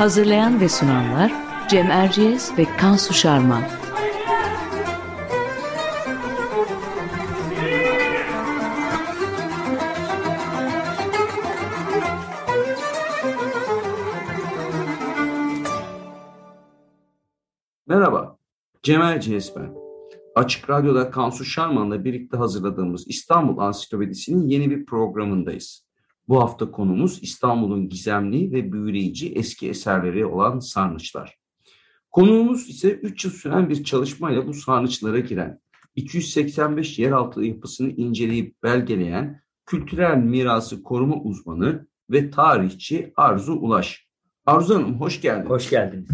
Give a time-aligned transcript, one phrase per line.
[0.00, 1.32] Hazırlayan ve sunanlar
[1.68, 3.62] Cem Erciyes ve Kansu Şarman.
[17.86, 18.38] Merhaba,
[18.82, 19.74] Cem Erciyes ben.
[20.34, 25.89] Açık Radyo'da Kansu Şarman'la birlikte hazırladığımız İstanbul Ansiklopedisi'nin yeni bir programındayız.
[26.30, 31.38] Bu hafta konumuz İstanbul'un gizemli ve büyüleyici eski eserleri olan sarnıçlar.
[32.10, 35.60] Konuğumuz ise 3 yıl süren bir çalışmayla bu sarnıçlara giren,
[35.96, 44.08] 285 yeraltı yapısını inceleyip belgeleyen kültürel mirası koruma uzmanı ve tarihçi Arzu Ulaş.
[44.46, 45.50] Arzu Hanım hoş geldiniz.
[45.50, 46.10] Hoş geldiniz.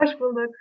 [0.00, 0.54] Hoş bulduk.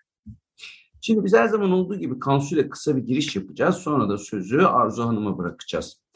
[1.01, 3.75] Şimdi biz her zaman olduğu gibi Kansu ile kısa bir giriş yapacağız.
[3.75, 6.06] Sonra da sözü Arzu Hanım'a bırakacağız.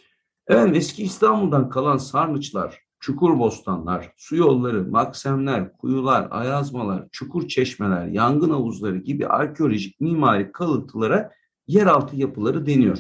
[0.52, 8.50] Evet eski İstanbul'dan kalan sarnıçlar, çukur bostanlar, su yolları, maksemler, kuyular, ayazmalar, çukur çeşmeler, yangın
[8.50, 11.32] havuzları gibi arkeolojik mimari kalıntılara
[11.68, 12.98] yeraltı yapıları deniyor.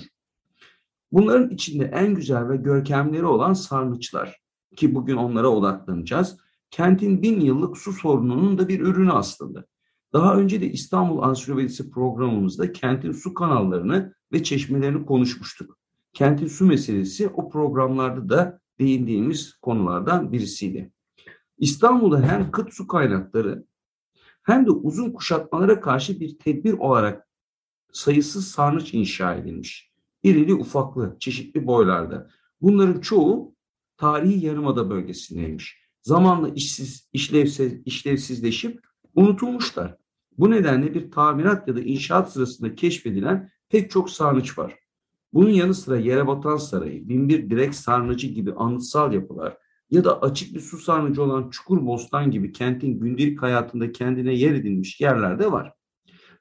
[1.11, 4.37] Bunların içinde en güzel ve görkemleri olan sarnıçlar
[4.75, 6.37] ki bugün onlara odaklanacağız.
[6.69, 9.65] Kentin bin yıllık su sorununun da bir ürünü aslında.
[10.13, 15.80] Daha önce de İstanbul Ansiklopedisi programımızda kentin su kanallarını ve çeşmelerini konuşmuştuk.
[16.13, 20.91] Kentin su meselesi o programlarda da değindiğimiz konulardan birisiydi.
[21.57, 23.65] İstanbul'da hem kıt su kaynakları
[24.43, 27.27] hem de uzun kuşatmalara karşı bir tedbir olarak
[27.91, 29.91] sayısız sarnıç inşa edilmiş.
[30.23, 32.29] İrili ufaklı, çeşitli boylarda.
[32.61, 33.55] Bunların çoğu
[33.97, 35.81] tarihi yarımada bölgesindeymiş.
[36.01, 38.79] Zamanla işsiz, işlevsiz, işlevsizleşip
[39.15, 39.97] unutulmuşlar.
[40.37, 44.80] Bu nedenle bir tamirat ya da inşaat sırasında keşfedilen pek çok sarnıç var.
[45.33, 49.57] Bunun yanı sıra Yerebatan Sarayı, Binbir Direk Sarnıcı gibi anıtsal yapılar
[49.91, 54.53] ya da açık bir su sarnıcı olan Çukur Bostan gibi kentin gündelik hayatında kendine yer
[54.53, 55.73] edinmiş yerler de var.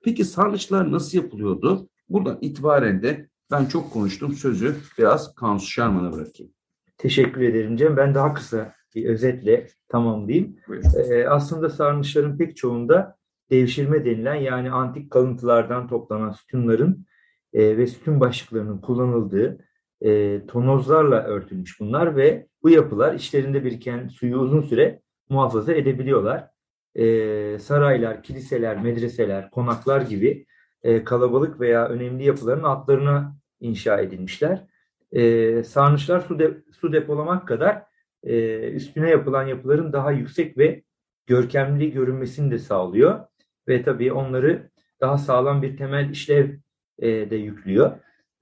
[0.05, 1.89] Peki sarnıçlar nasıl yapılıyordu?
[2.09, 6.53] Buradan itibaren de ben çok konuştum sözü biraz Kansu Şarman'a bırakayım.
[6.99, 7.97] Teşekkür ederim Cem.
[7.97, 10.57] Ben daha kısa bir özetle tamamlayayım.
[10.97, 13.17] Ee, aslında sarnıçların pek çoğunda
[13.51, 17.07] devşirme denilen yani antik kalıntılardan toplanan sütunların
[17.53, 19.59] e, ve sütun başlıklarının kullanıldığı
[20.00, 26.50] e, tonozlarla örtülmüş bunlar ve bu yapılar içlerinde biriken suyu uzun süre muhafaza edebiliyorlar.
[26.94, 30.47] E, saraylar, kiliseler, medreseler, konaklar gibi
[30.83, 34.66] e, kalabalık veya önemli yapıların altlarına inşa edilmişler.
[35.12, 37.83] E, sarnıçlar su, de, su depolamak kadar
[38.22, 40.83] e, üstüne yapılan yapıların daha yüksek ve
[41.27, 43.21] görkemli görünmesini de sağlıyor.
[43.69, 46.50] Ve tabii onları daha sağlam bir temel işlev
[47.00, 47.91] e, de yüklüyor.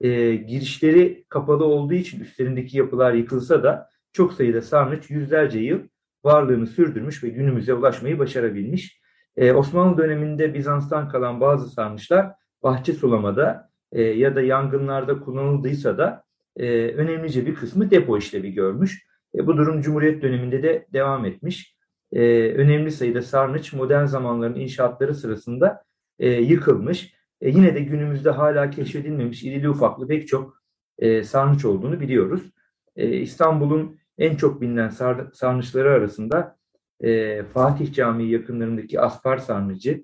[0.01, 5.79] E, girişleri kapalı olduğu için üstlerindeki yapılar yıkılsa da çok sayıda sarnıç yüzlerce yıl
[6.23, 8.99] varlığını sürdürmüş ve günümüze ulaşmayı başarabilmiş.
[9.37, 12.31] E, Osmanlı döneminde Bizans'tan kalan bazı sarnıçlar
[12.63, 16.23] bahçe sulamada e, ya da yangınlarda kullanıldıysa da
[16.57, 19.07] e, önemlice bir kısmı depo işlevi görmüş.
[19.35, 21.75] E, bu durum Cumhuriyet döneminde de devam etmiş.
[22.11, 22.21] E,
[22.53, 25.83] önemli sayıda sarnıç modern zamanların inşaatları sırasında
[26.19, 27.13] e, yıkılmış.
[27.41, 30.63] E, yine de günümüzde hala keşfedilmemiş irili ufaklı pek çok
[30.97, 32.51] e, sarnıç olduğunu biliyoruz.
[32.95, 36.57] E, İstanbul'un en çok bilinen sar, sarnıçları arasında
[37.01, 40.03] e, Fatih Camii yakınlarındaki Aspar Sarnıcı,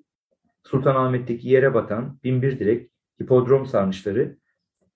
[0.63, 2.91] Sultanahmet'teki Yere Batan, Binbir Direk,
[3.21, 4.37] Hipodrom Sarnıçları,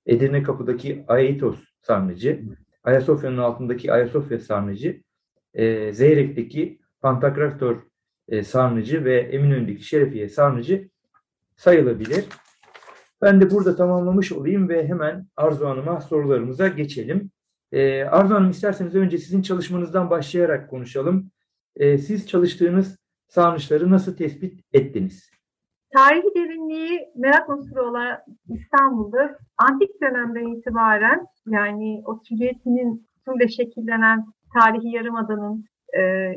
[0.05, 2.41] Edirne Kapı'daki Aitos Sarnıcı,
[2.83, 5.01] Ayasofya'nın altındaki Ayasofya Sarnıcı,
[5.53, 7.77] e, Zeyrek'teki Pantokrator
[8.27, 10.89] e, Sarnıcı ve Eminönü'ndeki Şerefiye Sarnıcı
[11.59, 12.25] sayılabilir.
[13.21, 17.31] Ben de burada tamamlamış olayım ve hemen Arzu Hanım'a sorularımıza geçelim.
[17.71, 21.31] Ee, Arzu Hanım isterseniz önce sizin çalışmanızdan başlayarak konuşalım.
[21.75, 22.97] Ee, siz çalıştığınız
[23.27, 25.29] sarnıçları nasıl tespit ettiniz?
[25.93, 28.17] Tarihi derinliği merak unsuru olan
[28.49, 35.65] İstanbul'da antik dönemden itibaren yani o silüetinin suyla şekillenen tarihi yarımadanın
[35.97, 36.33] e,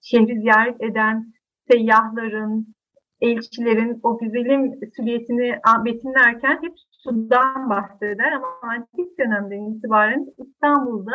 [0.00, 1.32] şehri ziyaret eden
[1.70, 2.74] seyyahların,
[3.22, 11.14] elçilerin o güzelim silüetini betimlerken hep sudan bahseder ama antik dönemden itibaren İstanbul'da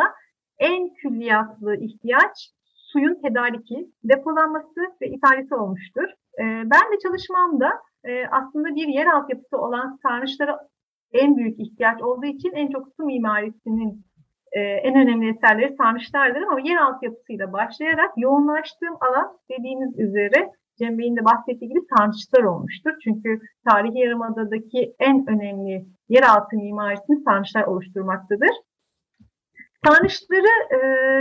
[0.59, 2.51] en külliyatlı ihtiyaç
[2.91, 6.09] suyun tedariki, depolanması ve ithalisi olmuştur.
[6.39, 7.69] E, ben de çalışmamda
[8.03, 10.59] e, aslında bir yer altyapısı olan sarnıçlara
[11.13, 14.05] en büyük ihtiyaç olduğu için en çok su mimarisinin
[14.51, 21.15] e, en önemli eserleri sarnıçlardır ama yer altyapısıyla başlayarak yoğunlaştığım alan dediğiniz üzere Cem Bey'in
[21.15, 22.91] de bahsettiği gibi sarnıçlar olmuştur.
[23.03, 23.39] Çünkü
[23.69, 28.49] tarihi yarımadadaki en önemli yeraltı mimarisini sarnıçlar oluşturmaktadır.
[29.85, 30.79] Sarnıçları e,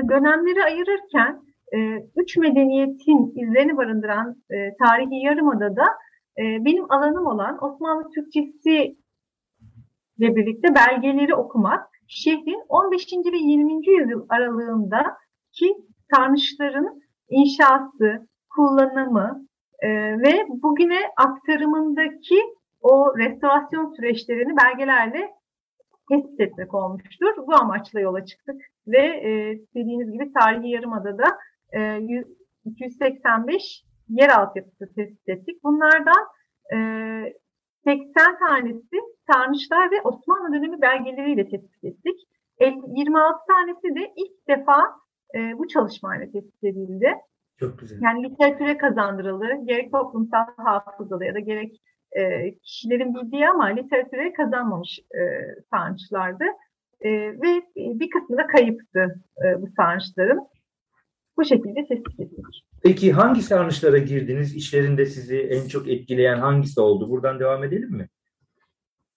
[0.09, 1.43] dönemleri ayırırken
[1.73, 1.79] e,
[2.17, 5.85] üç medeniyetin izlerini barındıran e, tarihi yarımadada
[6.39, 8.97] e, benim alanım olan Osmanlı Türkçesi
[10.19, 13.07] ile birlikte belgeleri okumak, şehrin 15.
[13.33, 13.87] ve 20.
[13.89, 15.17] yüzyıl aralığında
[15.53, 15.77] ki
[16.15, 19.47] sarnıçların inşası, kullanımı
[19.81, 19.89] e,
[20.19, 22.41] ve bugüne aktarımındaki
[22.81, 25.31] o restorasyon süreçlerini belgelerle
[26.11, 27.35] tespit etmek olmuştur.
[27.37, 28.57] Bu amaçla yola çıktık
[28.87, 31.25] ve e, dediğiniz gibi tarihi yarımadada
[31.77, 32.01] e,
[32.65, 35.65] 285 yer altyapısı tespit ettik.
[35.65, 36.27] Bunlardan
[36.75, 36.77] e,
[37.85, 38.97] 80 tanesi
[39.33, 42.21] Sarnıçlar ve Osmanlı dönemi belgeleriyle tespit ettik.
[42.61, 44.79] 26 tanesi de ilk defa
[45.35, 47.15] e, bu çalışmayla tespit edildi.
[47.61, 48.03] Çok güzel.
[48.03, 49.47] Yani literatüre kazandırıldı.
[49.65, 51.81] Gerek toplumsal hafızalı ya da gerek
[52.13, 55.23] e, kişilerin bildiği ama literatüre kazanmamış e,
[55.71, 56.45] sarnıçlardı.
[57.01, 60.41] E, ve bir kısmı da kayıptı e, bu sarnıçların.
[61.37, 62.65] Bu şekilde tespit ettik.
[62.83, 64.57] Peki hangi sarnıçlara girdiniz?
[64.57, 67.11] İşlerinde sizi en çok etkileyen hangisi oldu?
[67.11, 68.09] Buradan devam edelim mi?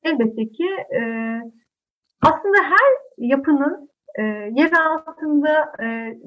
[0.03, 0.65] Elbette ki
[0.95, 1.01] e,
[2.21, 4.23] aslında her yapının e,
[4.53, 6.17] yer altında e,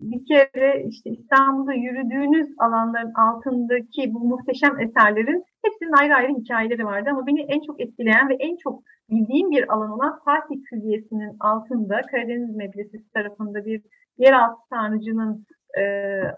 [0.00, 7.08] bir kere işte İstanbul'da yürüdüğünüz alanların altındaki bu muhteşem eserlerin hepsinin ayrı ayrı hikayeleri vardı.
[7.12, 12.02] Ama beni en çok etkileyen ve en çok bildiğim bir alan olan Fatih Külliyesi'nin altında
[12.10, 13.82] Karadeniz Medresesi tarafında bir
[14.18, 15.46] yeraltı sarnıcının
[15.78, 15.82] e,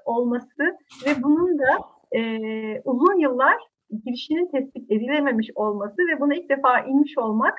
[0.05, 0.63] olması
[1.07, 1.79] ve bunun da
[2.13, 2.21] e,
[2.85, 3.57] uzun yıllar
[4.05, 7.59] girişinin tespit edilememiş olması ve buna ilk defa inmiş olmak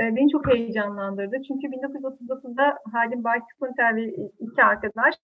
[0.00, 1.36] e, beni çok heyecanlandırdı.
[1.48, 4.04] Çünkü 1939'da Halim Baki Kunter ve
[4.38, 5.14] iki arkadaş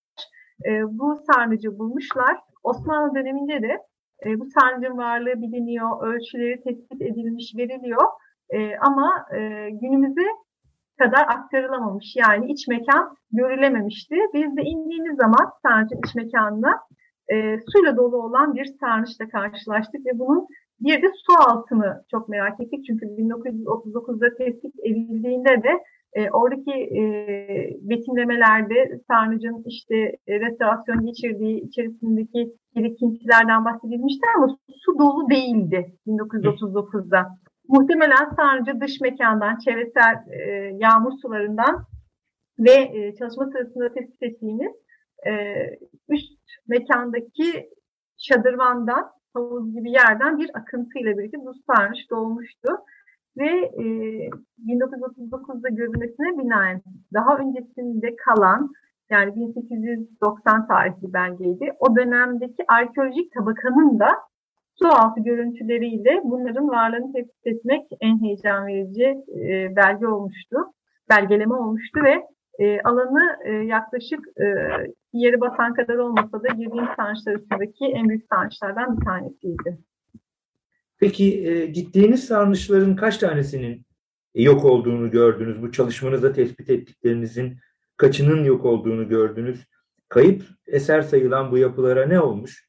[0.66, 2.36] e, bu sarnıcı bulmuşlar.
[2.62, 3.78] Osmanlı döneminde de
[4.26, 8.04] e, bu sarnıcın varlığı biliniyor, ölçüleri tespit edilmiş, veriliyor.
[8.50, 10.26] E, ama e, günümüze
[10.98, 12.16] kadar aktarılamamış.
[12.16, 14.16] Yani iç mekan görülememişti.
[14.34, 16.80] Biz de indiğimiz zaman sarnıcın iç mekanına
[17.28, 20.46] e, suyla dolu olan bir sarnıçla karşılaştık ve bunun
[20.84, 22.84] bir de su altını çok merak ettik.
[22.87, 25.82] Çünkü 1939'da tespit edildiğinde de
[26.12, 27.02] e, oradaki e,
[27.81, 29.96] betimlemelerde sarnıcın işte
[30.26, 37.38] e, restorasyon geçirdiği içerisindeki birikintilerden bahsedilmişti ama su dolu değildi 1939'da.
[37.69, 40.40] Muhtemelen sarnıcı dış mekandan, çevresel e,
[40.79, 41.84] yağmur sularından
[42.58, 44.73] ve e, çalışma sırasında tespit ettiğimiz
[45.26, 45.32] e,
[46.08, 47.70] üst mekandaki
[48.19, 52.69] şadırvandan, havuz gibi yerden bir akıntıyla birlikte buz sarmış dolmuştu.
[53.37, 53.84] Ve e,
[54.67, 56.82] 1939'da görülmesine binaen
[57.14, 58.70] daha öncesinde kalan
[59.11, 61.73] yani 1890 tarihli belgeydi.
[61.81, 64.08] O dönemdeki arkeolojik tabakanın da
[64.75, 70.56] su altı görüntüleriyle bunların varlığını tespit etmek en heyecan verici e, belge olmuştu.
[71.11, 72.23] Belgeleme olmuştu ve
[72.58, 74.46] e, alanı e, yaklaşık e,
[75.12, 79.79] yeri basan kadar olmasa da girdiğim sarnıçlar arasındaki en büyük sarnıçlardan bir tanesiydi.
[80.98, 83.86] Peki e, gittiğiniz sarnıçların kaç tanesinin
[84.34, 85.62] yok olduğunu gördünüz?
[85.62, 87.58] Bu çalışmanızda tespit ettiklerinizin
[87.96, 89.67] kaçının yok olduğunu gördünüz?
[90.08, 92.69] Kayıp eser sayılan bu yapılara ne olmuş?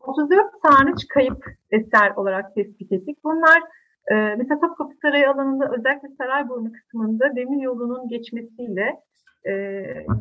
[0.00, 3.18] 34 sarnıç kayıp eser olarak tespit ettik.
[3.24, 3.62] Bunlar
[4.10, 8.96] e, mesela Topkapı Sarayı alanında özellikle Sarayburnu kısmında demir yolunun geçmesiyle
[9.46, 9.52] e,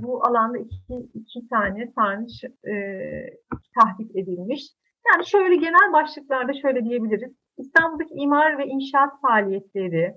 [0.02, 2.74] bu alanda iki, iki tane sarnıç e,
[3.80, 4.62] tahdit edilmiş.
[5.08, 7.32] Yani şöyle genel başlıklarda şöyle diyebiliriz.
[7.58, 10.14] İstanbul'daki imar ve inşaat faaliyetleri,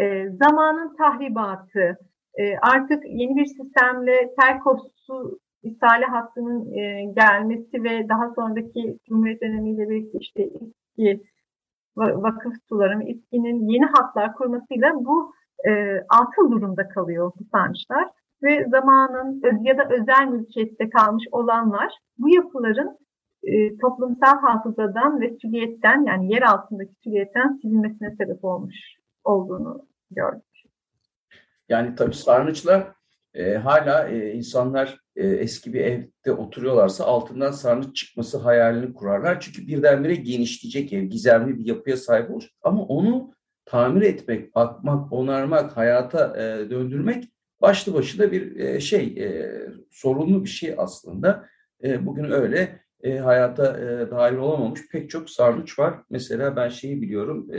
[0.00, 1.98] e, zamanın tahribatı,
[2.38, 5.38] e, artık yeni bir sistemle Terkos su
[6.10, 11.22] hattının e, gelmesi ve daha sonraki Cumhuriyet dönemiyle birlikte işte İSKİ,
[11.98, 15.32] vakıf suları, İSKİ'nin yeni hatlar kurmasıyla bu
[15.68, 18.08] e, atıl durumda kalıyor bu sarnıçlar.
[18.42, 22.98] Ve zamanın ya da özel mülkiyette kalmış olanlar bu yapıların
[23.42, 28.74] e, toplumsal hafızadan ve sülliyetten yani yer altındaki sülliyetten silinmesine sebep olmuş
[29.24, 30.44] olduğunu gördük.
[31.68, 32.92] Yani tabii sarnıçlar
[33.34, 39.40] e, hala e, insanlar e, eski bir evde oturuyorlarsa altından sarnıç çıkması hayalini kurarlar.
[39.40, 42.48] Çünkü birdenbire genişleyecek ev, gizemli bir yapıya sahip olur.
[42.62, 43.34] Ama onu
[43.64, 47.24] tamir etmek, bakmak, onarmak, hayata e, döndürmek
[47.60, 49.50] başlı başına bir e, şey, e,
[49.90, 51.46] sorunlu bir şey aslında.
[51.84, 55.94] E, bugün öyle e, hayata e, dahil olamamış pek çok sarnıç var.
[56.10, 57.58] Mesela ben şeyi biliyorum, e,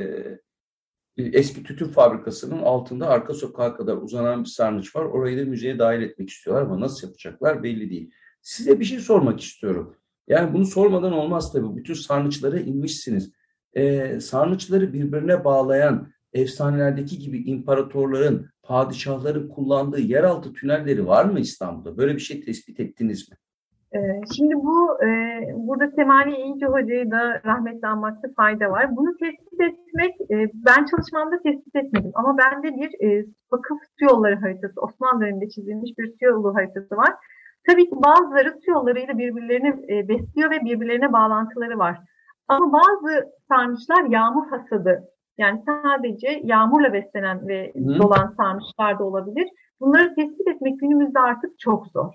[1.18, 5.06] eski tütün fabrikasının altında arka sokağa kadar uzanan bir sarnıç var.
[5.06, 8.12] Orayı da müzeye dahil etmek istiyorlar ama nasıl yapacaklar belli değil.
[8.42, 9.96] Size bir şey sormak istiyorum.
[10.28, 11.76] Yani bunu sormadan olmaz tabii.
[11.76, 13.32] Bütün sarnıçlara inmişsiniz.
[13.74, 21.98] Ee, sarnıçları birbirine bağlayan efsanelerdeki gibi imparatorların, padişahların kullandığı yeraltı tünelleri var mı İstanbul'da?
[21.98, 23.38] Böyle bir şey tespit ettiniz mi?
[23.96, 25.10] Ee, şimdi bu e,
[25.56, 28.96] burada Semani İnce Hoca'yı da rahmetle anmakta fayda var.
[28.96, 34.36] Bunu tespit etmek e, ben çalışmamda tespit etmedim ama bende bir e, vakıf su yolları
[34.36, 37.14] haritası Osmanlı döneminde çizilmiş bir su yolu haritası var.
[37.68, 41.98] Tabii ki bazıları su yollarıyla birbirlerini besliyor ve birbirlerine bağlantıları var.
[42.48, 45.04] Ama bazı sarnıçlar yağmur hasadı
[45.40, 48.00] yani sadece yağmurla beslenen ve Hı.
[48.00, 49.50] dolan sarnıçlar da olabilir.
[49.80, 52.14] Bunları tespit etmek günümüzde artık çok zor.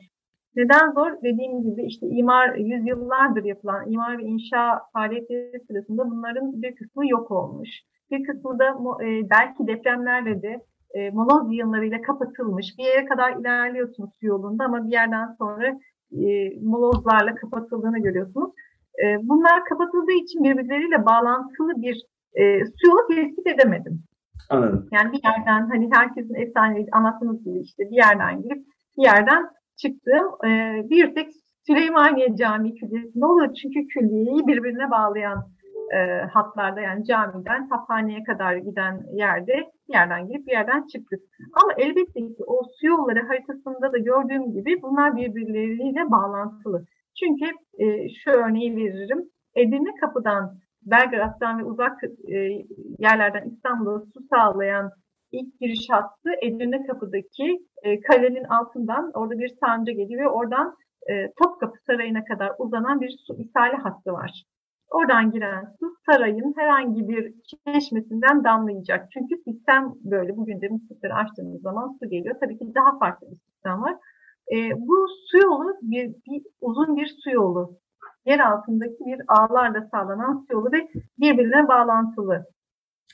[0.57, 1.13] Neden zor?
[1.23, 7.31] Dediğim gibi işte imar yüzyıllardır yapılan imar ve inşa faaliyetleri sırasında bunların bir kısmı yok
[7.31, 7.69] olmuş.
[8.11, 8.69] Bir kısmı da
[9.05, 10.61] e, belki depremlerle de
[10.95, 12.67] e, moloz yığınlarıyla kapatılmış.
[12.79, 15.67] Bir yere kadar ilerliyorsunuz su yolunda ama bir yerden sonra
[16.13, 16.27] e,
[16.63, 18.51] molozlarla kapatıldığını görüyorsunuz.
[19.05, 21.97] E, bunlar kapatıldığı için birbirleriyle bağlantılı bir
[22.35, 24.03] e, su yolu tespit edemedim.
[24.51, 24.89] Anladım.
[24.93, 30.49] Yani bir yerden hani herkesin efsanevi anlattığınız gibi işte bir yerden girip bir yerden çıktığım
[30.51, 31.29] e, bir tek
[31.67, 33.55] Süleymaniye Camii Külliyesi'nde olur.
[33.63, 35.49] Çünkü külliyeyi birbirine bağlayan
[35.95, 35.99] e,
[36.33, 41.21] hatlarda yani camiden taphaneye kadar giden yerde bir yerden girip bir yerden çıktık.
[41.63, 46.85] Ama elbette ki o su yolları haritasında da gördüğüm gibi bunlar birbirleriyle bağlantılı.
[47.19, 47.45] Çünkü
[47.79, 49.25] e, şu örneği veririm.
[49.55, 52.37] Edirne Kapı'dan Belgrad'dan ve uzak e,
[52.99, 54.91] yerlerden İstanbul'a su sağlayan
[55.39, 60.77] ilk giriş hattı Edirne Kapı'daki e, kalenin altından orada bir sancı geliyor ve oradan
[61.11, 64.45] e, Topkapı Sarayı'na kadar uzanan bir su isale hattı var.
[64.91, 67.35] Oradan giren su sarayın herhangi bir
[67.67, 69.09] çeşmesinden damlayacak.
[69.13, 70.37] Çünkü sistem böyle.
[70.37, 72.37] Bugün de muslukları açtığımız zaman su geliyor.
[72.41, 73.97] Tabii ki daha farklı bir sistem var.
[74.55, 77.79] E, bu su yolu bir, bir uzun bir su yolu.
[78.27, 80.89] Yer altındaki bir ağlarla sağlanan su yolu ve
[81.19, 82.45] birbirine bağlantılı.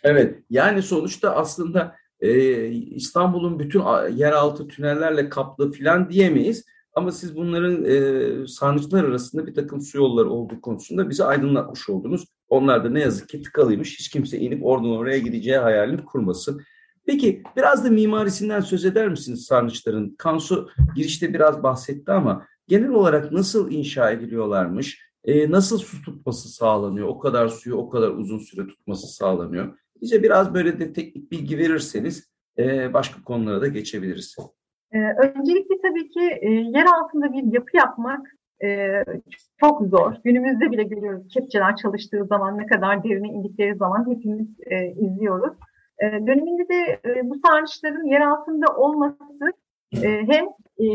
[0.03, 3.83] Evet yani sonuçta aslında e, İstanbul'un bütün
[4.17, 6.65] yeraltı tünellerle kaplı filan diyemeyiz.
[6.95, 12.25] Ama siz bunların e, sarnıçlar arasında bir takım su yolları olduğu konusunda bizi aydınlatmış oldunuz.
[12.49, 13.99] Onlar da ne yazık ki tıkalıymış.
[13.99, 16.63] Hiç kimse inip oradan oraya gideceği hayalini kurmasın.
[17.07, 20.15] Peki biraz da mimarisinden söz eder misiniz sarnıçların?
[20.19, 25.11] Kansu girişte biraz bahsetti ama genel olarak nasıl inşa ediliyorlarmış?
[25.25, 27.09] E, nasıl su tutması sağlanıyor?
[27.09, 29.79] O kadar suyu o kadar uzun süre tutması sağlanıyor.
[30.01, 34.37] Bize biraz böyle de teknik bilgi verirseniz e, başka konulara da geçebiliriz.
[34.93, 38.27] Ee, öncelikle tabii ki e, yer altında bir yapı yapmak
[38.65, 39.05] e,
[39.61, 40.15] çok zor.
[40.25, 45.55] Günümüzde bile görüyoruz kepçeler çalıştığı zaman ne kadar derine indikleri zaman hepimiz e, izliyoruz.
[45.99, 49.53] E, döneminde de e, bu sarnıçların yer altında olması
[50.03, 50.45] e, hem
[50.79, 50.87] e,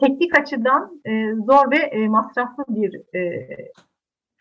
[0.00, 3.48] teknik açıdan e, zor ve e, masraflı bir e,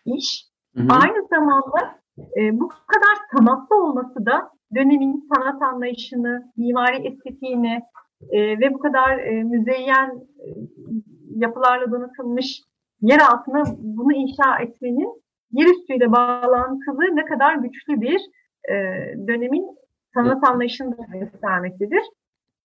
[0.06, 0.46] iş.
[0.76, 0.88] Hı hı.
[0.90, 7.82] Aynı zamanda e, bu kadar sanatlı olması da dönemin sanat anlayışını, mimari estetiğini,
[8.32, 10.10] e, ve bu kadar e, müzeyyen
[10.40, 10.46] e,
[11.36, 12.62] yapılarla donatılmış
[13.02, 18.20] yer altına bunu inşa etmenin yer üstüyle bağlantılı ne kadar güçlü bir
[18.70, 18.74] e,
[19.28, 19.78] dönemin
[20.14, 22.04] sanat anlayışını göstermektedir.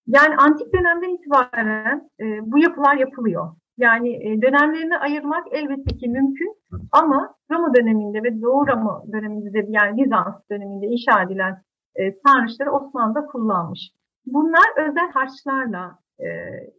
[0.06, 3.48] Yani antik dönemden itibaren e, bu yapılar yapılıyor.
[3.78, 6.54] Yani e, dönemlerini ayırmak elbette ki mümkün
[6.92, 11.62] ama Roma döneminde ve Doğu Roma döneminde yani Bizans döneminde inşa edilen
[11.96, 13.80] e, sarnıçları Osmanlı'da kullanmış.
[14.26, 16.28] Bunlar özel harçlarla e,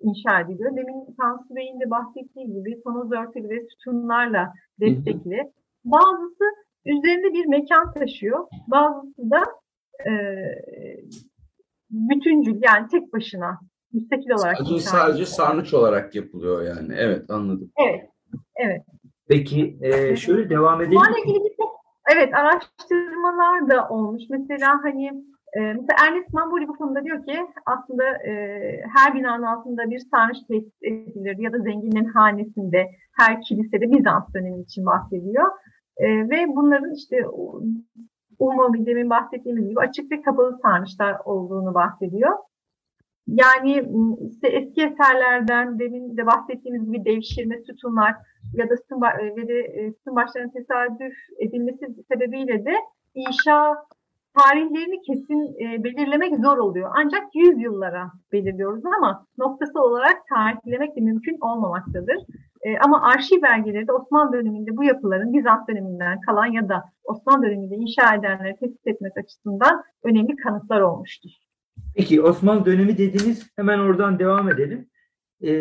[0.01, 0.75] inşa ediliyor.
[0.75, 5.51] Demin Tansu Bey'in de bahsettiği gibi tonoz örtülü ve sütunlarla destekli.
[5.85, 6.45] Bazısı
[6.85, 8.47] üzerinde bir mekan taşıyor.
[8.67, 9.41] Bazısı da
[10.09, 10.12] e,
[11.89, 13.59] bütüncül yani tek başına
[13.93, 14.57] müstakil olarak.
[14.57, 16.93] Sadece, sadece sarnıç olarak yapılıyor yani.
[16.97, 17.71] Evet anladım.
[17.77, 18.09] Evet.
[18.55, 18.81] Evet.
[19.27, 20.97] Peki e, şöyle devam edelim.
[20.97, 21.53] Bunlarla ilgili bir
[22.13, 24.23] evet araştırmalar da olmuş.
[24.29, 25.07] Mesela hani
[25.53, 28.31] e, mesela Ernest Mamburi bu konuda diyor ki aslında e,
[28.95, 34.62] her binanın altında bir sarnıç tesis edilir ya da zenginlerin hanesinde her kilisede Bizans dönemi
[34.62, 35.51] için bahsediyor.
[35.97, 37.17] E, ve bunların işte
[38.39, 42.31] umumi demin bahsettiğimiz gibi açık ve kapalı sarnıçlar olduğunu bahsediyor.
[43.27, 43.83] Yani
[44.31, 48.15] işte eski eserlerden demin de bahsettiğimiz gibi devşirme sütunlar
[48.53, 49.01] ya da sütun,
[49.37, 52.73] ve de sütun başlarının tesadüf edilmesi sebebiyle de
[53.15, 53.75] inşa
[54.37, 56.91] tarihlerini kesin e, belirlemek zor oluyor.
[56.95, 62.17] Ancak yüzyıllara belirliyoruz ama noktası olarak tarihlemek de mümkün olmamaktadır.
[62.61, 67.45] E, ama arşiv belgeleri de Osmanlı döneminde bu yapıların Bizans döneminden kalan ya da Osmanlı
[67.45, 71.31] döneminde inşa edenleri tespit etmek açısından önemli kanıtlar olmuştur.
[71.95, 74.89] Peki Osmanlı dönemi dediğiniz hemen oradan devam edelim.
[75.43, 75.51] Ee,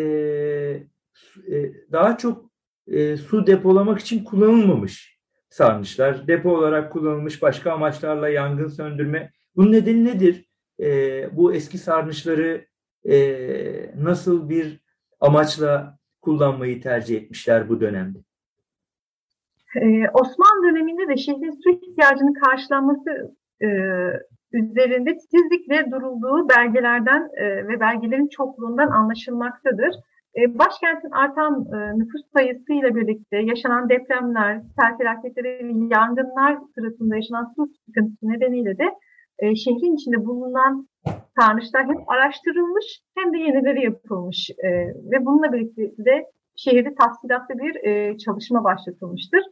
[1.47, 2.51] e, daha çok
[2.87, 6.27] e, su depolamak için kullanılmamış sarnıçlar.
[6.27, 9.31] Depo olarak kullanılmış başka amaçlarla yangın söndürme.
[9.55, 10.45] Bunun nedeni nedir?
[10.79, 12.65] E, bu eski sarnıçları
[13.09, 13.15] e,
[13.97, 14.79] nasıl bir
[15.19, 18.19] amaçla kullanmayı tercih etmişler bu dönemde?
[19.75, 23.67] Ee, Osmanlı döneminde de şehrin su ihtiyacının karşılanması e,
[24.53, 29.95] üzerinde titizlikle durulduğu belgelerden e, ve belgelerin çokluğundan anlaşılmaktadır.
[30.37, 37.67] E, başkentin artan e, nüfus sayısıyla birlikte yaşanan depremler, sel felaketleri yangınlar sırasında yaşanan su
[37.85, 38.87] sıkıntısı nedeniyle de
[39.39, 40.87] e, şehrin içinde bulunan
[41.39, 42.85] sarnıçlar hem araştırılmış
[43.17, 44.49] hem de yenileri yapılmış
[45.11, 49.43] ve bununla birlikte de şehirde tahsilatlı bir e, çalışma başlatılmıştır.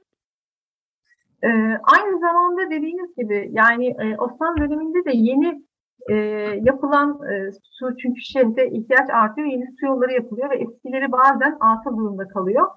[1.44, 1.50] E,
[1.84, 5.62] aynı zamanda dediğiniz gibi yani e, Osmanlı döneminde de yeni
[6.10, 6.16] e,
[6.64, 11.98] yapılan e, su çünkü şehirde ihtiyaç artıyor, yeni su yolları yapılıyor ve eskileri bazen atıl
[11.98, 12.68] durumda kalıyor.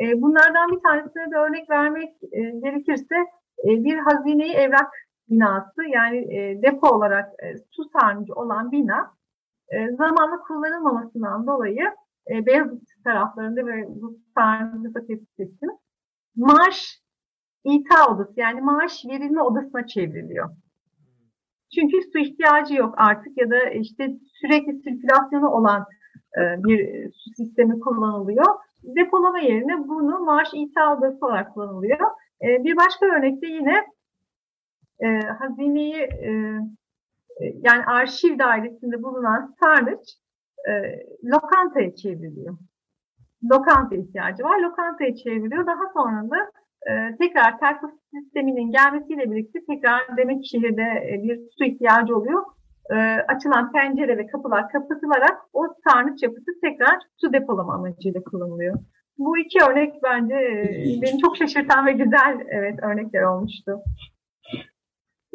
[0.00, 3.16] E, bunlardan bir tanesine de örnek vermek e, gerekirse
[3.64, 4.90] e, bir hazineyi evrak
[5.30, 9.10] binası yani e, depo olarak e, su sarnıcı olan bina
[9.68, 11.84] e, zamanla kullanılmamasından dolayı
[12.30, 14.88] e, Beyazıt taraflarında ve bu sarnıcı
[15.38, 15.70] ettim.
[16.36, 17.01] Maaş
[17.64, 20.50] ita odası yani maaş verilme odasına çevriliyor.
[21.74, 24.08] Çünkü su ihtiyacı yok artık ya da işte
[24.40, 25.86] sürekli sirkülasyonu olan
[26.38, 28.46] e, bir su sistemi kullanılıyor.
[28.82, 32.10] Depolama yerine bunu maaş ita odası olarak kullanılıyor.
[32.42, 33.84] E, bir başka örnekte yine
[35.00, 36.30] e, hazineyi e,
[37.40, 40.00] yani arşiv dairesinde bulunan sarnıç
[41.24, 42.58] lokantaya çevriliyor.
[43.52, 44.60] Lokanta ihtiyacı var.
[44.60, 45.66] Lokantaya çevriliyor.
[45.66, 46.50] Daha sonra da
[46.90, 52.42] e, tekrar terkos sisteminin gelmesiyle birlikte tekrar demek şehirde e, bir su ihtiyacı oluyor.
[52.90, 52.96] E,
[53.28, 58.78] açılan pencere ve kapılar kapatılarak o sarnıç yapısı tekrar su depolama amacıyla kullanılıyor.
[59.18, 63.82] Bu iki örnek bence e, beni çok şaşırtan ve güzel evet örnekler olmuştu.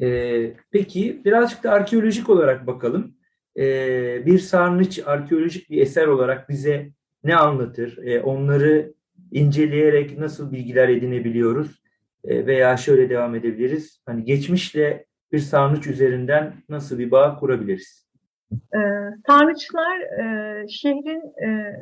[0.02, 3.14] Ee, peki birazcık da arkeolojik olarak bakalım.
[3.58, 6.90] Ee, bir sarnıç arkeolojik bir eser olarak bize
[7.24, 7.98] ne anlatır?
[7.98, 8.94] Ee, onları
[9.32, 11.82] inceleyerek nasıl bilgiler edinebiliyoruz?
[12.24, 14.02] Ee, veya şöyle devam edebiliriz.
[14.06, 18.08] Hani geçmişle bir sarnıç üzerinden nasıl bir bağ kurabiliriz?
[18.52, 18.80] Ee,
[19.28, 21.76] sarnıçlar e, şehrin e,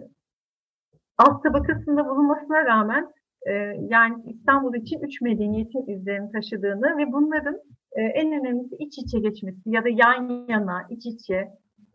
[1.18, 3.08] alt tabakasında bulunmasına rağmen
[3.48, 3.54] e,
[3.90, 7.60] yani İstanbul için üç medeniyetin izlerini taşıdığını ve bunların
[7.92, 11.48] e, en önemlisi iç içe geçmesi ya da yan yana, iç içe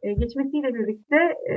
[0.03, 1.17] e, geçmesiyle birlikte
[1.51, 1.55] e,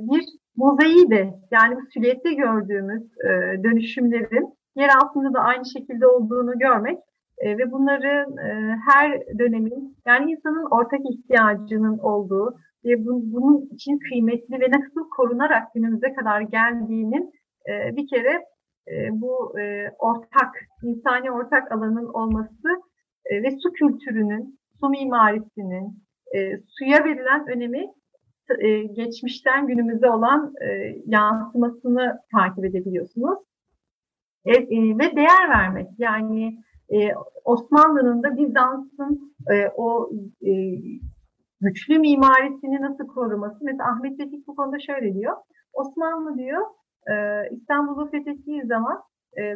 [0.00, 0.24] bir
[0.56, 6.98] mozaiği de yani bu silüette gördüğümüz e, dönüşümlerin yer altında da aynı şekilde olduğunu görmek
[7.38, 13.98] e, ve bunların e, her dönemin yani insanın ortak ihtiyacının olduğu ve bu, bunun için
[13.98, 17.32] kıymetli ve nasıl korunarak günümüze kadar geldiğinin
[17.68, 18.44] e, bir kere
[18.88, 22.68] e, bu e, ortak, insani ortak alanın olması
[23.24, 26.02] e, ve su kültürünün, su mimarisinin,
[26.34, 27.86] e, suya verilen önemi
[28.60, 33.38] e, geçmişten günümüze olan e, yansımasını takip edebiliyorsunuz.
[34.44, 34.52] E,
[34.98, 36.58] ve değer vermek yani
[37.44, 39.34] Osmanlı'nın da Bizans'ın
[39.76, 40.10] o
[41.60, 43.58] güçlü mimarisini nasıl koruması.
[43.64, 45.36] Mesela Ahmet Vefik bu konuda şöyle diyor.
[45.72, 46.60] Osmanlı diyor
[47.50, 49.02] İstanbul'u fethettiği zaman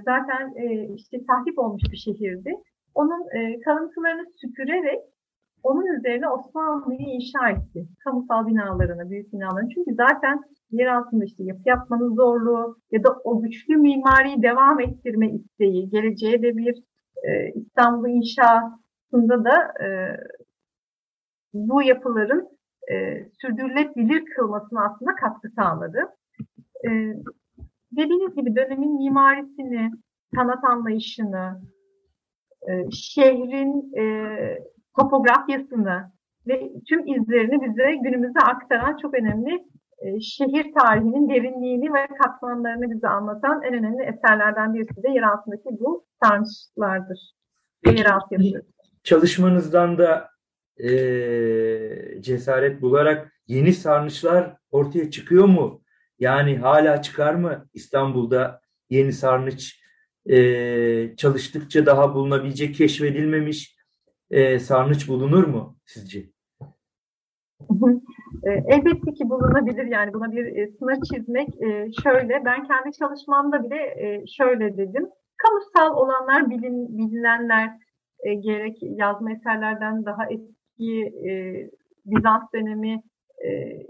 [0.05, 0.55] zaten
[0.95, 2.55] işte tahrip olmuş bir şehirdi.
[2.95, 3.27] Onun
[3.65, 5.01] kalıntılarını süpürerek
[5.63, 7.89] onun üzerine Osmanlı'yı inşa etti.
[8.05, 9.69] Kamusal binalarını, büyük binalarını.
[9.69, 10.41] Çünkü zaten
[10.71, 16.43] yer altında işte yapı yapmanın zorluğu ya da o güçlü mimariyi devam ettirme isteği, geleceğe
[16.43, 16.83] de bir
[17.25, 19.89] e, İstanbul inşasında da e,
[21.55, 22.49] bu yapıların
[22.93, 25.99] e, sürdürülebilir kılmasına aslında katkı sağladı.
[26.85, 26.91] E,
[27.93, 29.91] dediğiniz gibi dönemin mimarisini,
[30.35, 31.61] sanat anlayışını,
[32.69, 34.05] e, şehrin e,
[34.97, 36.11] topografyasını
[36.47, 39.65] ve tüm izlerini bize günümüze aktaran çok önemli
[39.99, 45.69] e, şehir tarihinin derinliğini ve katmanlarını bize anlatan en önemli eserlerden birisi de yer altındaki
[45.81, 47.19] bu sarnıçlardır.
[47.87, 48.37] Yeraltı
[49.03, 50.29] Çalışmanızdan da
[50.77, 50.89] e,
[52.21, 55.83] cesaret bularak yeni sarnıçlar ortaya çıkıyor mu?
[56.19, 59.81] Yani hala çıkar mı İstanbul'da yeni sarnıç
[60.27, 63.76] e, çalıştıkça daha bulunabilecek, keşfedilmemiş
[64.31, 66.27] e, sarnıç bulunur mu sizce?
[68.43, 69.85] E, elbette ki bulunabilir.
[69.85, 72.45] Yani buna bir e, sınır çizmek e, şöyle.
[72.45, 75.09] Ben kendi çalışmamda bile şöyle dedim.
[75.37, 77.71] Kamusal olanlar bilin, bilinenler
[78.25, 81.13] gerek yazma eserlerden daha eski
[82.07, 83.03] Bizans dönemi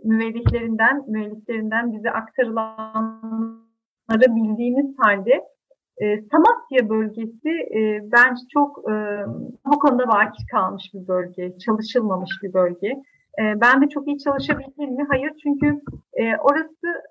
[0.04, 5.42] müvellihlerinden müelliflerinden bize aktarılanları bildiğimiz halde
[6.00, 7.52] Samasya bölgesi
[8.02, 8.84] bence çok
[9.66, 12.88] bu konuda vakit kalmış bir bölge, çalışılmamış bir bölge.
[13.38, 15.06] E, ben de çok iyi çalışabildim mi?
[15.08, 15.80] Hayır çünkü
[16.12, 17.02] e, orası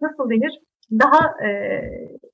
[0.00, 0.60] nasıl denir?
[0.92, 1.50] Daha e,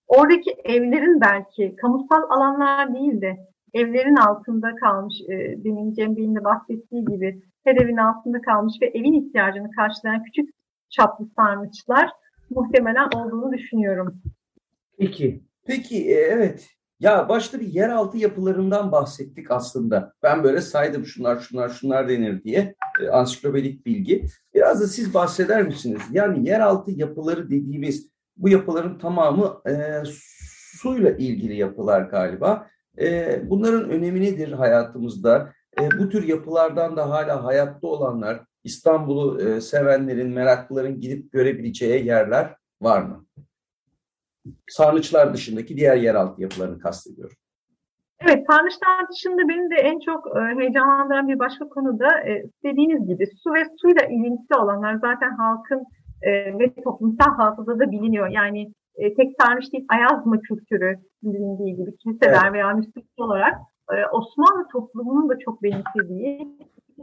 [0.09, 3.37] oradaki evlerin belki kamusal alanlar değil de
[3.75, 9.13] evlerin altında kalmış e, demin Cem de bahsettiği gibi her evin altında kalmış ve evin
[9.13, 10.51] ihtiyacını karşılayan küçük
[10.91, 12.11] çaplı sarnıçlar
[12.51, 14.15] muhtemelen olduğunu düşünüyorum.
[14.99, 15.41] Peki.
[15.67, 16.69] Peki evet
[17.01, 20.13] ya başta bir yeraltı yapılarından bahsettik aslında.
[20.23, 24.27] Ben böyle saydım şunlar şunlar şunlar denir diye e, ansiklopedik bilgi.
[24.55, 26.03] Biraz da siz bahseder misiniz?
[26.13, 30.03] Yani yeraltı yapıları dediğimiz bu yapıların tamamı e,
[30.81, 32.69] suyla ilgili yapılar galiba.
[32.99, 35.53] E, bunların önemi nedir hayatımızda?
[35.81, 42.57] E, bu tür yapılardan da hala hayatta olanlar, İstanbul'u e, sevenlerin, meraklıların gidip görebileceği yerler
[42.83, 43.27] var mı?
[44.69, 47.37] Sarnıçlar dışındaki diğer yeraltı yapılarını kastediyorum.
[48.21, 53.09] Evet, sarnıçlar dışında beni de en çok e, heyecanlandıran bir başka konu da e, dediğiniz
[53.09, 55.85] gibi su ve suyla ilintili olanlar zaten halkın
[56.23, 58.29] e, ve toplumsal hafızada biliniyor.
[58.29, 62.53] Yani e, tek sarnıç değil, Ayazma kültürü bilindiği gibi kiliseler evet.
[62.53, 63.55] veya Müslüman olarak
[63.93, 66.49] e, Osmanlı toplumunun da çok benimsediği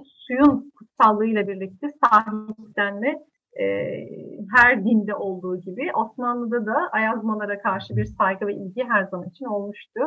[0.06, 3.20] suyun kutsallığıyla birlikte sahiplenme
[3.60, 3.66] e,
[4.56, 9.46] her dinde olduğu gibi Osmanlı'da da ayazmalara karşı bir saygı ve ilgi her zaman için
[9.46, 10.00] olmuştu.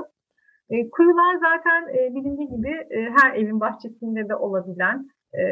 [0.70, 5.42] E, kuyular zaten e, bilindiği gibi e, her evin bahçesinde de olabilen e,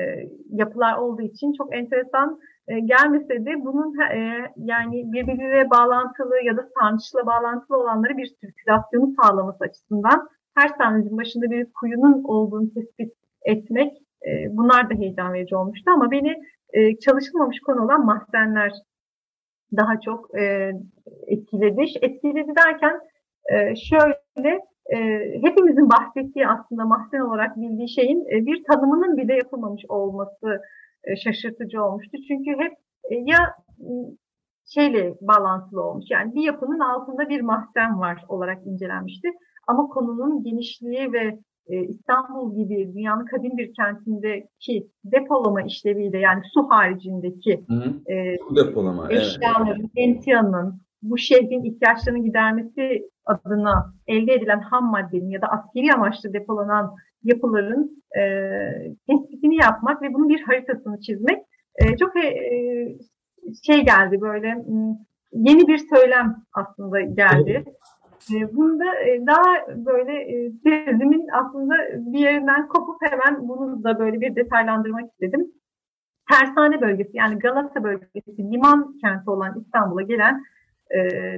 [0.51, 6.69] yapılar olduğu için çok enteresan e, gelmese de bunun e, yani birbiriyle bağlantılı ya da
[6.79, 13.13] sarnıçla bağlantılı olanları bir sirkülasyonu sağlaması açısından her sarnıcın başında bir kuyunun olduğunu tespit
[13.45, 13.93] etmek
[14.27, 16.35] e, bunlar da heyecan verici olmuştu ama beni
[16.75, 18.73] e, çalışılmamış konu olan mahzenler
[19.77, 20.73] daha çok e,
[21.27, 21.83] etkiledi.
[22.03, 23.01] Etkiledi derken
[23.53, 24.61] e, şöyle
[24.95, 24.99] e,
[25.43, 30.63] hepimizin bahsettiği aslında mahzen olarak bildiği şeyin e, bir tanımının bile yapılmamış olması
[31.05, 32.17] e, şaşırtıcı olmuştu.
[32.29, 32.73] Çünkü hep
[33.11, 33.39] e, ya
[34.75, 36.05] şeyle bağlantılı olmuş.
[36.11, 39.29] Yani bir yapının altında bir mahzen var olarak incelenmişti.
[39.67, 47.65] Ama konunun genişliği ve İstanbul gibi dünyanın kadim bir kentindeki depolama işleviyle yani su haricindeki
[47.69, 48.13] hı hı.
[48.13, 49.91] E, depolama, eşyaların, evet.
[49.97, 56.95] emtianın, bu şehrin ihtiyaçlarını gidermesi adına elde edilen ham maddenin ya da askeri amaçlı depolanan
[57.23, 58.23] yapıların e,
[59.09, 61.39] tespitini yapmak ve bunun bir haritasını çizmek
[61.77, 62.35] e, çok e,
[63.67, 64.65] şey geldi böyle
[65.33, 67.65] yeni bir söylem aslında geldi.
[68.33, 74.21] E, bunda e, daha böyle e, tezimin aslında bir yerinden kopup hemen bunu da böyle
[74.21, 75.53] bir detaylandırmak istedim.
[76.31, 80.43] Tersane bölgesi yani Galata bölgesi liman kenti olan İstanbul'a gelen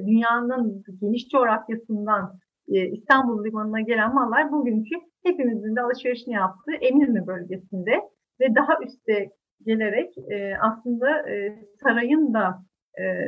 [0.06, 8.00] dünyanın geniş coğrafyasından İstanbul limanına gelen mallar bugünkü hepimizin de alışverişini yaptığı Eminönü bölgesinde
[8.40, 9.30] ve daha üste
[9.66, 10.14] gelerek
[10.60, 11.24] aslında
[11.82, 12.62] sarayın da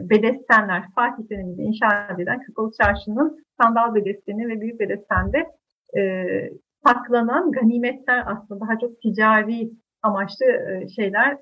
[0.02, 5.46] bedestenler Fatih döneminde inşa edilen Kapalı Çarşı'nın sandal bedesteni ve büyük bedestende
[5.96, 6.24] e,
[6.86, 9.70] saklanan ganimetler aslında daha çok ticari
[10.02, 11.38] amaçlı e, şeyler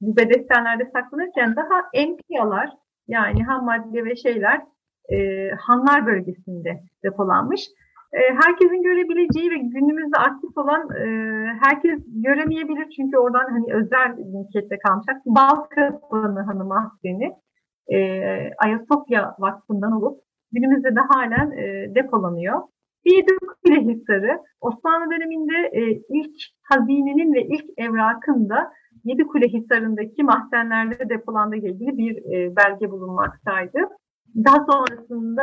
[0.00, 2.70] bu bedestenlerde saklanırken daha empiyalar
[3.08, 4.60] yani ham madde ve şeyler
[5.12, 7.60] e, hanlar bölgesinde depolanmış.
[8.14, 11.06] E, herkesin görebileceği ve günümüzde aktif olan e,
[11.62, 15.06] herkes göremeyebilir çünkü oradan hani özel mülkiyette kalmış.
[15.26, 17.32] Balkapanı Hanım Ahsen'i
[17.88, 17.98] e,
[18.58, 20.20] Ayasofya Vakfı'ndan olup
[20.52, 21.50] günümüzde de halen
[21.94, 22.62] depolanıyor.
[23.04, 25.70] Biyedükule Hisarı Osmanlı döneminde
[26.08, 28.72] ilk hazinenin ve ilk evrakın da
[29.04, 32.16] Yedikule Hisarı'ndaki mahzenlerde depolandığı ile ilgili bir
[32.56, 33.78] belge bulunmaktaydı.
[34.44, 35.42] Daha sonrasında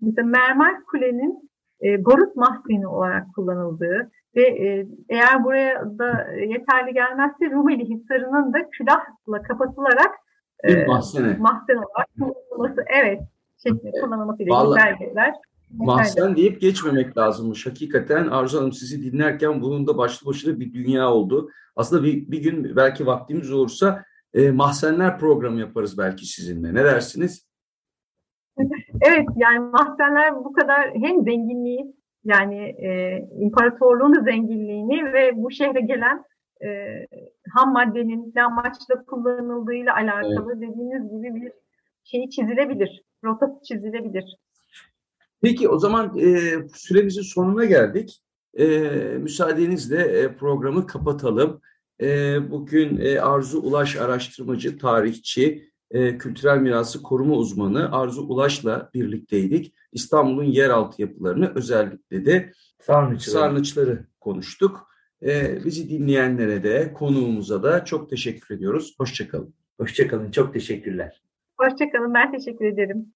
[0.00, 1.48] mesela Mermer Kule'nin
[1.84, 8.70] e, barut mahzeni olarak kullanıldığı ve e, eğer buraya da yeterli gelmezse Rumeli Hisarı'nın da
[8.70, 10.14] külahla kapatılarak
[10.64, 10.86] e,
[11.38, 13.20] mahzen olarak kullanılması, evet,
[13.62, 15.34] şeklinde kullanılması ile belgeler.
[15.70, 17.66] Mahzen deyip geçmemek lazımmış.
[17.66, 21.50] Hakikaten Arzu Hanım sizi dinlerken bunun da başlı başına bir dünya oldu.
[21.76, 26.74] Aslında bir, bir gün belki vaktimiz olursa e, mahzenler programı yaparız belki sizinle.
[26.74, 27.47] Ne dersiniz?
[29.00, 36.24] Evet yani mahzenler bu kadar hem zenginliği Yani e, imparatorluğun zenginliğini ve bu şehre gelen
[36.64, 36.68] e,
[37.54, 40.70] ham maddenin ne amaçla kullanıldığıyla alakalı evet.
[40.70, 41.52] dediğiniz gibi bir
[42.04, 44.36] şey çizilebilir, rotası çizilebilir.
[45.42, 46.28] Peki o zaman e,
[46.74, 48.22] süremizin sonuna geldik.
[48.54, 48.66] E,
[49.18, 51.60] müsaadenizle e, programı kapatalım.
[52.00, 59.74] E, bugün e, Arzu Ulaş araştırmacı, tarihçi, e, kültürel mirası koruma uzmanı Arzu Ulaş'la birlikteydik.
[59.92, 64.88] İstanbul'un yeraltı yapılarını özellikle de sarnıçları, sarnıçları konuştuk.
[65.22, 68.94] E, bizi dinleyenlere de konuğumuza da çok teşekkür ediyoruz.
[68.98, 69.54] Hoşçakalın.
[69.80, 70.30] Hoşçakalın.
[70.30, 71.22] Çok teşekkürler.
[71.58, 72.14] Hoşçakalın.
[72.14, 73.06] Ben teşekkür ederim.